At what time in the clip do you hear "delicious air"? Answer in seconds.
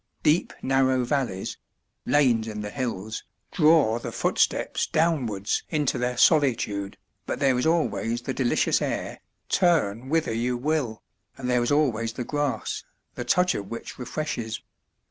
8.33-9.19